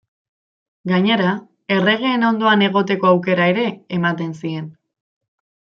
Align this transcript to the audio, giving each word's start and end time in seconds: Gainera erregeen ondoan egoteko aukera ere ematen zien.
Gainera 0.91 1.33
erregeen 1.75 2.27
ondoan 2.31 2.65
egoteko 2.69 3.13
aukera 3.13 3.49
ere 3.55 3.67
ematen 4.01 4.37
zien. 4.45 4.73